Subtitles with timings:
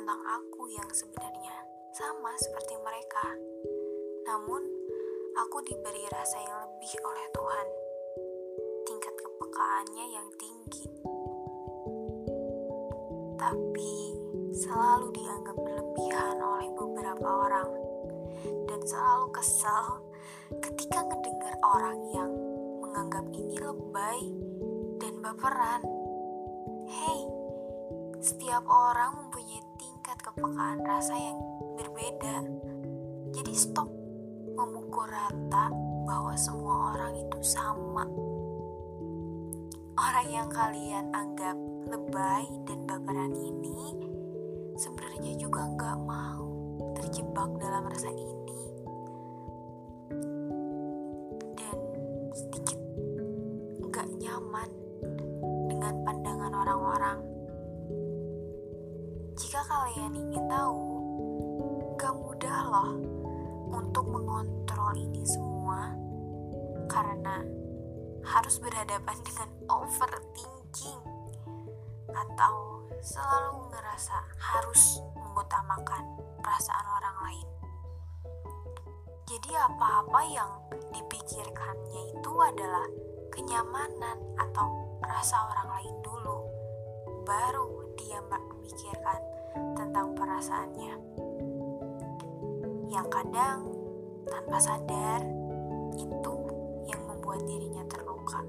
[0.00, 1.60] tentang aku yang sebenarnya,
[1.92, 3.36] sama seperti mereka.
[4.24, 4.64] Namun,
[5.36, 7.66] aku diberi rasa yang lebih oleh Tuhan.
[8.88, 10.88] Tingkat kepekaannya yang tinggi.
[13.36, 13.92] Tapi,
[14.56, 17.70] selalu dianggap berlebihan oleh beberapa orang.
[18.72, 20.00] Dan selalu kesal
[20.64, 22.32] ketika mendengar orang yang
[22.80, 24.20] menganggap ini lebay
[24.96, 25.84] dan baperan.
[26.88, 27.20] Hei,
[28.24, 29.69] setiap orang mempunyai
[30.10, 31.38] tingkat kepekaan rasa yang
[31.78, 32.42] berbeda.
[33.30, 33.86] Jadi stop
[34.58, 35.70] memukul rata
[36.02, 38.02] bahwa semua orang itu sama.
[39.94, 41.54] Orang yang kalian anggap
[41.86, 44.02] lebay dan baperan ini
[44.74, 48.62] sebenarnya juga nggak mau terjebak dalam rasa ini
[51.54, 51.78] dan
[52.34, 52.82] sedikit
[53.86, 54.70] nggak nyaman
[55.70, 57.39] dengan pandangan orang-orang.
[59.38, 60.82] Jika kalian ingin tahu,
[61.94, 62.92] gak mudah loh
[63.70, 65.94] untuk mengontrol ini semua
[66.90, 67.38] karena
[68.26, 71.02] harus berhadapan dengan overthinking
[72.10, 72.54] atau
[72.98, 76.04] selalu ngerasa harus mengutamakan
[76.42, 77.48] perasaan orang lain.
[79.30, 80.50] Jadi apa-apa yang
[80.90, 82.86] dipikirkannya itu adalah
[83.30, 86.38] kenyamanan atau rasa orang lain dulu.
[87.22, 89.20] Baru dia memikirkan
[89.76, 90.94] tentang perasaannya.
[92.88, 93.60] Yang kadang
[94.24, 95.20] tanpa sadar
[96.00, 96.34] itu
[96.88, 98.40] yang membuat dirinya terluka.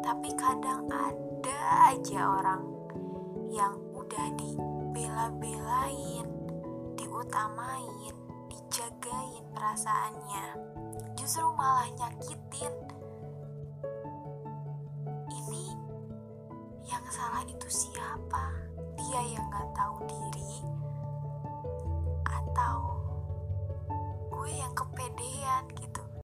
[0.00, 1.58] Tapi kadang ada
[1.92, 2.64] aja orang
[3.52, 6.26] yang udah dibela-belain,
[6.96, 8.16] diutamain,
[8.48, 10.46] dijagain perasaannya.
[11.20, 12.93] Justru malah nyakitin.
[16.88, 18.44] Yang salah itu siapa?
[19.00, 20.23] Dia yang gak tahu diri